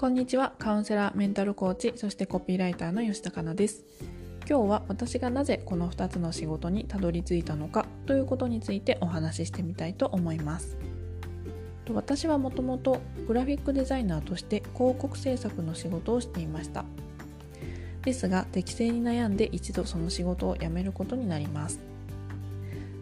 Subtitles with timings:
[0.00, 0.54] こんにちは。
[0.58, 3.84] カウンセラーメンタルコーチそしてコピーライターの吉高奈です。
[4.48, 10.78] 今日は私がなぜこの2つの仕事にたどり着いたのかということについてお話ししてみたいと思います。
[11.92, 16.86] 私はもともとグラフィックデザイナーとして広告制作の仕事をしていました。
[18.02, 21.78] ですが適正に悩んで一度その仕事を辞めることになります。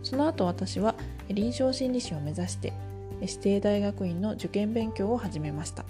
[0.03, 0.97] その後私は
[1.29, 2.73] 臨床心理士を目指して
[3.21, 5.85] 指定大学院の受験勉強を始めました。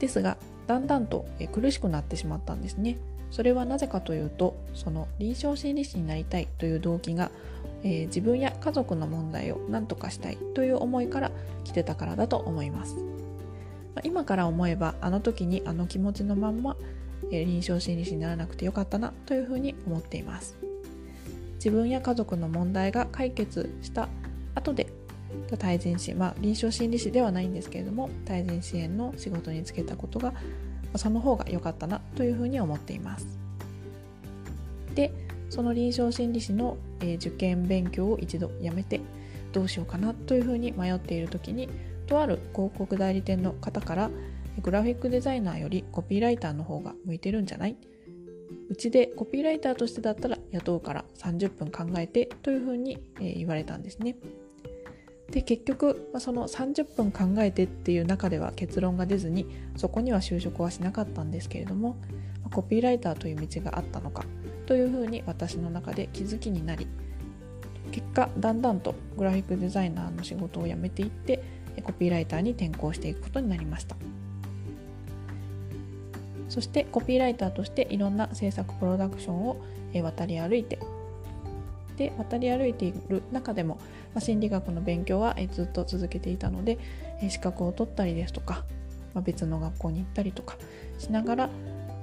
[0.00, 0.36] ですが
[0.66, 2.98] だんだんと苦しくなってしまったんですね。
[3.30, 7.30] それはなぜかというとその臨床心理士になりたいという動機が、
[7.84, 11.30] えー、自分や家族の問題を何とかしたいという思いから
[11.62, 12.96] 来てたからだと思います。
[13.94, 16.76] ま今から思えばあの時にあの気持ちのまんま、
[17.30, 20.56] えー、臨床心理士にならなくてよかったなというふうに思っています。
[21.54, 24.08] 自分や家族の問題が解決した
[24.54, 24.86] 後で
[25.58, 30.32] 対人支援、まあ、臨床心理士ではないんですけれども対人支援の仕事に就けたことが
[30.96, 33.38] その方が良かったなというふうに思っています
[34.94, 35.12] で
[35.48, 39.00] その臨床心理士の、え、受験勉強を一度やめて
[39.52, 41.68] どうしようかなというふうに迷っている時に
[42.06, 44.10] とある広告代理店の方から
[44.62, 47.76] グラフィックデザイナーよりコピーライターの方が向いてるんじゃない？
[48.68, 54.16] うちでコピーライターとしてだったら雇うから30分考えてというふうに、言われたんですね。
[55.30, 61.96] で結局、その30分考えてっていう中では結論が出ずにそこには就職はしなかったんですけれども、
[62.52, 64.24] コピーライターという道があったのか
[64.66, 66.88] というふうに私の中で気づきになり
[67.92, 71.42] 結果だんだんとグラフィックデザイナーの仕事を辞めていって
[71.82, 73.96] コピーライターに転向していくことになりました。
[76.48, 79.56] そしてコピーライターとしていろんな制作プロダクションを
[80.02, 80.80] 渡り歩いて
[82.00, 83.74] で渡り歩いている中でも、
[84.14, 86.78] まあ、心理学の勉強はずっと続けていたので
[87.28, 88.64] 資格を取ったりですとか、
[89.12, 90.56] まあ、別の学校に行ったりとか
[90.98, 91.50] しながら、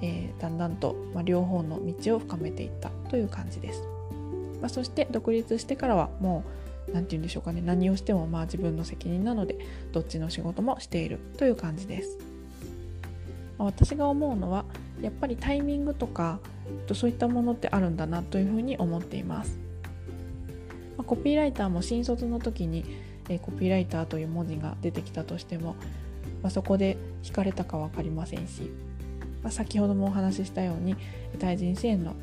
[0.03, 3.81] えー、だんだんと、ま、両方の道を深めていったという感じです。
[4.61, 6.43] ま、そして独立してからはも
[6.89, 9.57] う何て言うんでしょうかね何をしてもまあ自分の責任なので
[9.93, 12.19] どっちの仕事もしているという感じです。
[13.57, 14.63] ま、私が思うのは
[15.01, 16.39] やっぱりタイミングとか
[16.93, 19.67] そういったものってあるんだなというふうに思っています。
[20.97, 22.83] まあ、コピーライターも新卒の時に、
[23.29, 25.75] えー、コピーライターという文字が出てきたとしても、
[26.41, 28.71] まあ、そこで惹かれたか分かりませんし、
[29.43, 30.95] まあ、先ほどもお話ししたように
[31.39, 32.15] 対人支援の、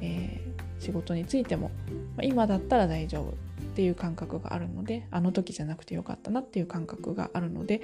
[0.00, 1.70] えー、仕事についても、
[2.16, 7.80] まあ、今だったら大丈夫っていう感覚があるのであの時じゃなくてよかったなっていう感覚があるので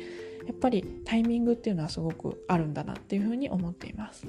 [0.47, 4.27] やっぱりタイミングっていうのはすごくあるんだなっていうふうに思っています。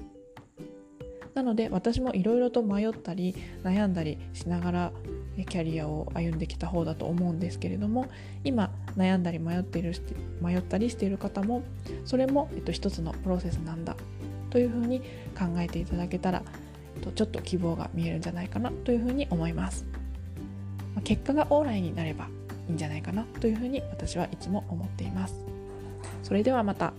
[1.34, 4.92] なので私もいろいろと迷ったり悩んだりしながら
[5.46, 8.08] キャリアを歩んできた方だと思うんですけれども
[8.44, 9.94] 今悩んだり迷っている
[10.42, 11.64] 迷ったりしている方も
[12.06, 13.96] それも、えっと、一つのプロセスなんだ
[14.50, 15.02] というふうに
[15.38, 16.44] 考えていただけたら
[16.96, 19.86] えっとちょっと希望が見えるんじゃないかなというふうに思います
[20.96, 22.28] ま結果がオーライになれば
[22.68, 25.36] いいんじゃないかなというふうに私はいつも思っています
[26.24, 26.94] それではまた。